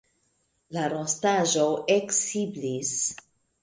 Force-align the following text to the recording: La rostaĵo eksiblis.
La 0.77 0.85
rostaĵo 0.93 1.69
eksiblis. 1.99 2.95